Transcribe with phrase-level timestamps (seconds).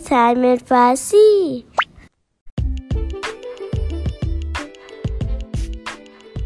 [0.00, 1.64] Time فارسی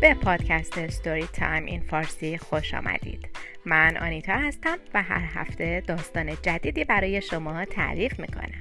[0.01, 3.29] به پادکست Story Time in Farsi خوش آمدید.
[3.64, 8.60] من آنیتا هستم و هر هفته داستان جدیدی برای شما تعریف می‌کنم.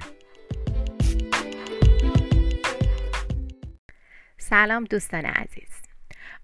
[4.38, 5.82] سلام دوستان عزیز.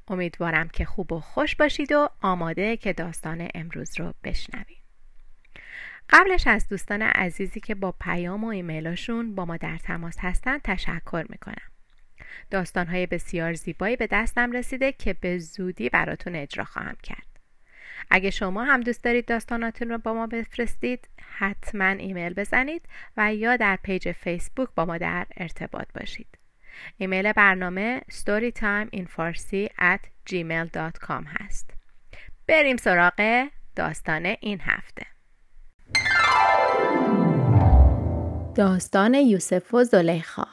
[0.08, 4.81] امیدوارم که خوب و خوش باشید و آماده که داستان امروز رو بشنوید.
[6.12, 11.26] قبلش از دوستان عزیزی که با پیام و ایمیلاشون با ما در تماس هستن تشکر
[11.28, 11.72] می‌کنم.
[12.50, 17.26] داستانهای بسیار زیبایی به دستم رسیده که به زودی براتون اجرا خواهم کرد.
[18.10, 22.82] اگه شما هم دوست دارید داستاناتون رو با ما بفرستید حتما ایمیل بزنید
[23.16, 26.38] و یا در page فیسبوک با ما در ارتباط باشید.
[26.98, 31.70] ایمیل برنامه storytimeinfarsi at gmail.com هست.
[32.46, 35.11] بریم سراغ داستان این هفته.
[38.54, 40.46] داستان یوسف و زلیخا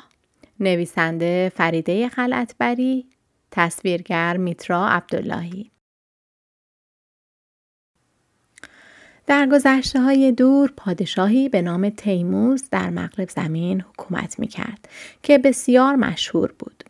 [0.60, 3.06] نویسنده فریده خلعتبری
[3.52, 5.72] تصویرگر میترا عبداللهی
[9.30, 14.90] در گذشته های دور پادشاهی به نام تیموز در مغرب زمین حکومت می کرد
[15.24, 16.84] که بسیار مشهور بود.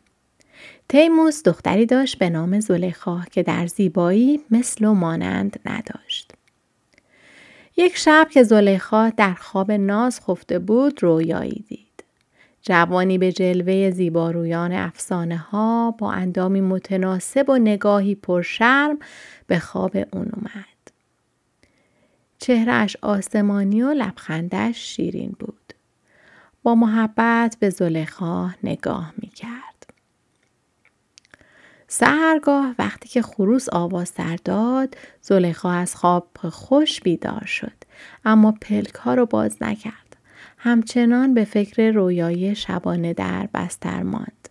[0.89, 6.28] تیموز دختری داشت به نام زلیخا که در زیبایی مثل و مانند نداشت.
[7.79, 12.03] یک شب که زلیخا در خواب ناز خفته بود رویایی دید.
[12.61, 18.99] جوانی به جلوه زیبارویان افسانه ها با اندامی متناسب و نگاهی پرشرم
[19.47, 20.91] به خواب اون اومد.
[22.39, 25.73] چهرش آسمانی و لبخندش شیرین بود.
[26.63, 29.58] با محبت به زلیخا نگاه می کرد.
[31.91, 37.73] سهرگاه وقتی که خروس آواز سر داد زلیخا از خواب خوش بیدار شد
[38.25, 40.17] اما پلک ها رو باز نکرد.
[40.57, 44.49] همچنان به فکر رویایی شبانه در بستر ماند.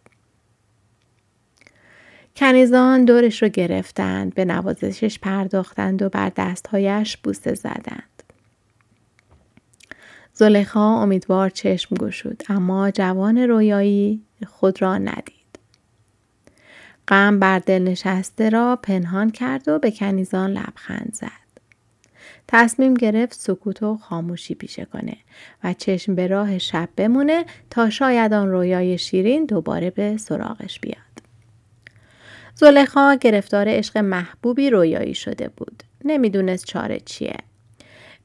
[2.36, 8.22] کنیزان دورش رو گرفتند به نوازشش پرداختند و بر دستهایش بوسه زدند.
[10.32, 15.37] زلیخا امیدوار چشم گشود اما جوان رویایی خود را ندید.
[17.08, 21.48] غم بر دل نشسته را پنهان کرد و به کنیزان لبخند زد.
[22.48, 25.16] تصمیم گرفت سکوت و خاموشی پیشه کنه
[25.64, 30.98] و چشم به راه شب بمونه تا شاید آن رویای شیرین دوباره به سراغش بیاد.
[32.54, 35.82] زلیخا گرفتار عشق محبوبی رویایی شده بود.
[36.04, 37.36] نمی‌دونست چاره چیه.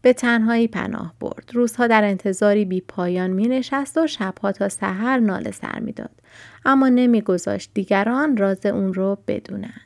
[0.04, 1.52] به تنهایی پناه برد.
[1.54, 6.12] روزها در انتظاری بی پایان می نشست و شبها تا سحر ناله سر می داد.
[6.66, 9.82] اما نمیگذاشت دیگران راز اون رو بدونن.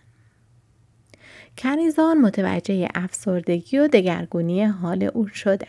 [1.58, 5.68] کنیزان متوجه افسردگی و دگرگونی حال او شدن.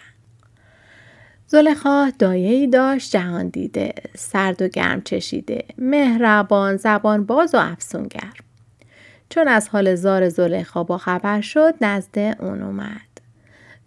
[1.47, 8.33] زلیخا دایه‌ای داشت جهان دیده، سرد و گرم چشیده، مهربان، زبان باز و افسونگر.
[9.31, 13.08] چون از حال زار زلیخا با خبر شد نزد اون اومد.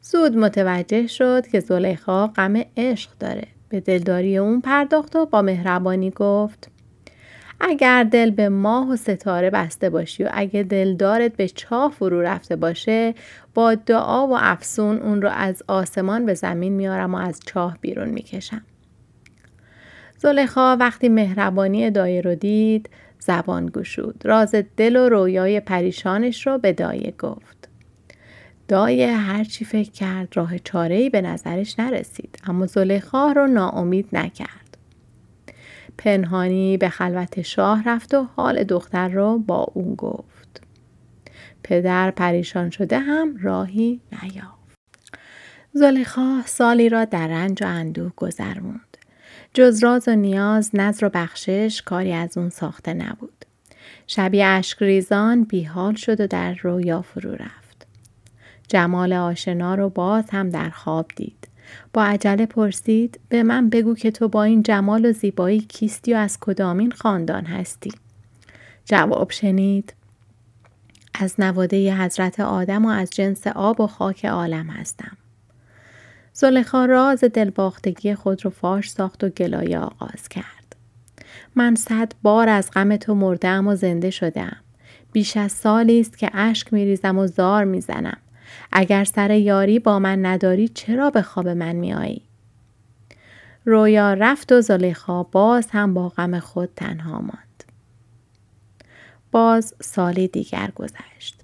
[0.01, 3.47] زود متوجه شد که زلیخا غم عشق داره.
[3.69, 6.71] به دلداری اون پرداخت و با مهربانی گفت
[7.59, 12.55] اگر دل به ماه و ستاره بسته باشی و اگه دلدارت به چاه فرو رفته
[12.55, 13.13] باشه
[13.53, 18.09] با دعا و افسون اون رو از آسمان به زمین میارم و از چاه بیرون
[18.09, 18.61] می‌کشم.
[20.17, 22.89] زلیخا وقتی مهربانی دایه رو دید
[23.19, 24.21] زبان گشود.
[24.23, 27.60] راز دل و رویای پریشانش رو به دایه گفت.
[28.71, 34.77] دایه هرچی فکر کرد راه چاره‌ای به نظرش نرسید اما زلیخا رو ناامید نکرد.
[35.97, 40.61] پنهانی به خلوت شاه رفت و حال دختر رو با اون گفت.
[41.63, 44.77] پدر پریشان شده هم راهی نیافت.
[45.73, 48.97] زلیخا سالی را در رنج و اندوه گذروند.
[49.53, 53.45] جز راز و نیاز نظر و بخشش کاری از اون ساخته نبود.
[54.07, 57.60] شبیه اشک ریزان بیحال شد و در رویا فرو رفت.
[58.71, 61.47] جمال آشنا رو باز هم در خواب دید.
[61.93, 66.17] با عجله پرسید به من بگو که تو با این جمال و زیبایی کیستی و
[66.17, 67.91] از کدامین خاندان هستی؟
[68.85, 69.93] جواب شنید
[71.13, 75.17] از نواده حضرت آدم و از جنس آب و خاک عالم هستم.
[76.33, 80.75] زلیخا راز دلباختگی خود رو فاش ساخت و گلایه آغاز کرد.
[81.55, 84.57] من صد بار از غم تو مردم و زنده شدم.
[85.11, 88.17] بیش از سالی است که اشک میریزم و زار می‌زنم.
[88.71, 92.21] اگر سر یاری با من نداری چرا به خواب من میایی؟
[93.65, 97.63] رویا رفت و زلیخا باز هم با غم خود تنها ماند.
[99.31, 101.41] باز سالی دیگر گذشت.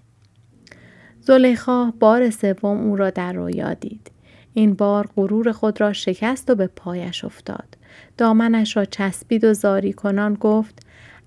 [1.22, 4.12] زلیخا بار سوم او را در رویا دید.
[4.58, 7.78] این بار غرور خود را شکست و به پایش افتاد
[8.18, 10.80] دامنش را چسبید و زاری کنان گفت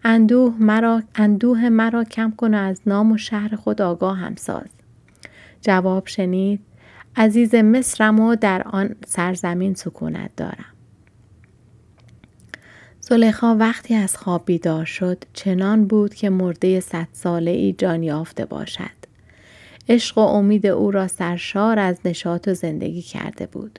[0.04, 4.68] اندوه مرا, اندوه مرا کم کن و از نام و شهر خود آگاه هم ساز
[5.60, 6.60] جواب شنید
[7.16, 10.74] عزیز مصرم و در آن سرزمین سکونت دارم.
[13.00, 18.44] زلیخا وقتی از خواب بیدار شد چنان بود که مرده صد ساله ای جان یافته
[18.44, 19.00] باشد.
[19.88, 23.78] عشق و امید او را سرشار از نشاط و زندگی کرده بود.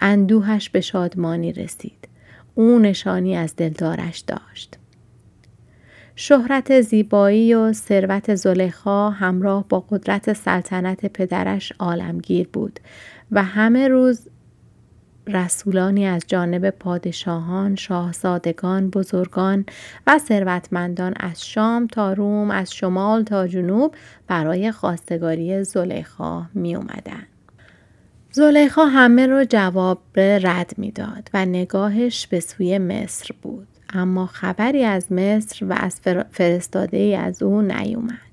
[0.00, 2.08] اندوهش به شادمانی رسید.
[2.54, 4.78] او نشانی از دلدارش داشت.
[6.16, 12.80] شهرت زیبایی و ثروت زلیخا همراه با قدرت سلطنت پدرش عالمگیر بود
[13.32, 14.28] و همه روز
[15.26, 19.64] رسولانی از جانب پادشاهان، شاهزادگان، بزرگان
[20.06, 23.94] و ثروتمندان از شام تا روم، از شمال تا جنوب
[24.26, 27.26] برای خواستگاری زلیخا می اومدن.
[28.30, 33.68] زلیخا همه رو جواب رد می‌داد و نگاهش به سوی مصر بود.
[33.92, 36.00] اما خبری از مصر و از
[36.30, 38.32] فرستاده ای از او نیومد.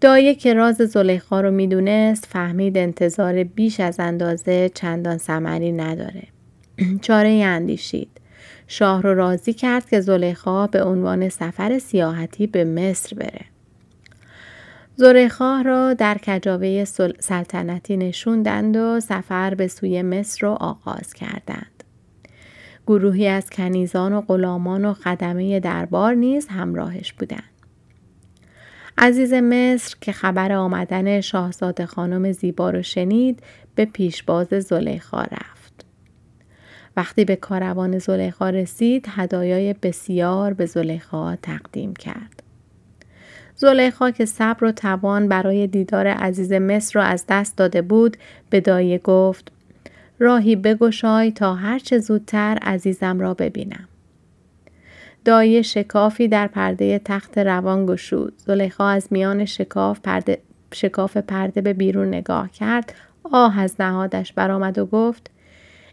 [0.00, 6.22] دایه که راز زلیخا رو می‌دونست فهمید انتظار بیش از اندازه چندان سمری نداره.
[7.02, 8.08] چاره اندیشید.
[8.66, 13.44] شاه رو راضی کرد که زلیخا به عنوان سفر سیاحتی به مصر بره.
[14.96, 16.84] زلیخا را در کجاوه
[17.20, 21.71] سلطنتی نشوندند و سفر به سوی مصر رو آغاز کردند.
[22.86, 27.52] گروهی از کنیزان و غلامان و خدمه دربار نیز همراهش بودند.
[28.98, 33.42] عزیز مصر که خبر آمدن شاهزاده خانم زیبا رو شنید
[33.74, 35.84] به پیشباز زلیخا رفت.
[36.96, 42.42] وقتی به کاروان زلیخا رسید هدایای بسیار به زلیخا تقدیم کرد.
[43.54, 48.16] زلیخا که صبر و توان برای دیدار عزیز مصر را از دست داده بود
[48.50, 49.52] به دایه گفت
[50.22, 53.88] راهی بگشای تا هرچه زودتر عزیزم را ببینم.
[55.24, 58.32] دایه شکافی در پرده تخت روان گشود.
[58.36, 60.38] زلیخا از میان شکاف پرده,
[60.74, 62.94] شکاف پرده به بیرون نگاه کرد.
[63.32, 65.30] آه از نهادش برآمد و گفت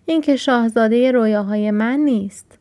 [0.06, 2.58] این که شاهزاده رویاهای من نیست.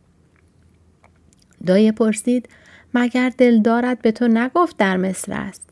[1.67, 2.49] دایه پرسید
[2.95, 5.69] مگر دلدارت به تو نگفت در مصر است.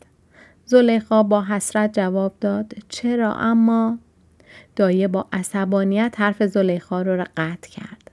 [0.64, 3.98] زلیخا با حسرت جواب داد چرا اما
[4.76, 8.10] دایه با عصبانیت حرف زلیخا رو قطع کرد.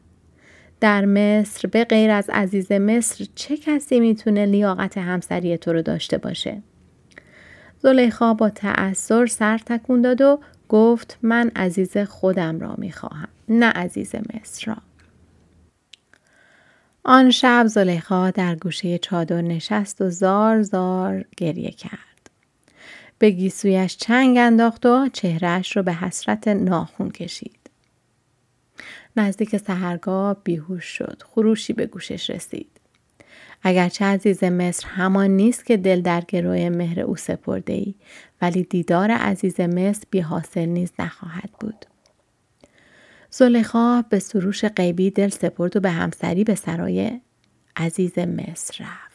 [0.79, 6.17] در مصر به غیر از عزیز مصر چه کسی می‌تونه لیاقت همسری تو رو داشته
[6.17, 6.61] باشه؟
[7.79, 14.15] زلیخا با تأثیر سر تکون داد و گفت من عزیز خودم را می‌خواهم نه عزیز
[14.15, 14.77] مصر را.
[17.03, 22.12] آن شب زلیخا در گوشه چادر نشست و زار زار گریه کرد.
[23.23, 27.59] به گیسویش چنگ انداخت و چهرهش رو به حسرت ناخون کشید.
[29.17, 31.23] نزدیک سهرگاه بیهوش شد.
[31.25, 32.69] خروشی به گوشش رسید.
[33.61, 37.95] اگرچه عزیز مصر همان نیست که دل در گروه مهر او سپرده ای
[38.41, 41.85] ولی دیدار عزیز مصر بی حاصل نیز نخواهد بود.
[43.29, 47.19] زلیخا به سروش غیبی دل سپرد و به همسری به سرای
[47.75, 49.12] عزیز مصر رفت.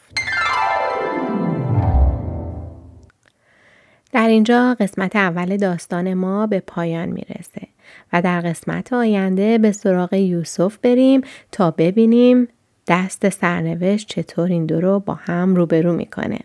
[4.11, 7.67] در اینجا قسمت اول داستان ما به پایان می‌رسه
[8.13, 12.47] و در قسمت آینده به سراغ یوسف بریم تا ببینیم
[12.87, 16.39] دست سرنوشت چطور این دو رو با هم روبرو می‌کنه.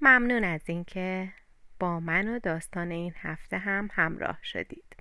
[0.00, 1.28] ممنون از اینکه
[1.80, 4.97] با من و داستان این هفته هم همراه شدید.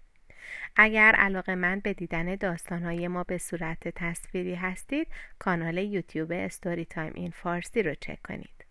[0.75, 5.08] اگر علاقه‌مند به دیدن داستانهای ما به صورت تصویری هستید
[5.39, 8.66] کانال یوتیوب Story Time in Farsi رو چک کنید.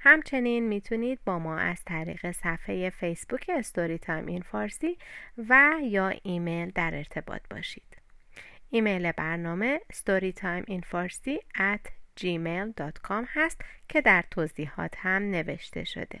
[0.00, 4.98] همچنین می‌تونید با ما از طریق صفحه فیسبوک Story Time in Farsi
[5.38, 7.96] و یا ایمیل در ارتباط باشید.
[8.70, 16.20] ایمیل برنامه storytimeinfarsi at gmail.com هست که در توضیحات هم نوشته شده.